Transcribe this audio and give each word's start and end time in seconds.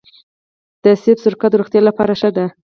د 0.83 0.85
مڼې 0.99 1.13
سرکه 1.23 1.47
د 1.49 1.53
روغتیا 1.59 1.81
لپاره 1.85 2.13
ښه 2.19 2.29
ده. 2.35 2.45